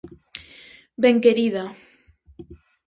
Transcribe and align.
Benquerida: 1.03 1.65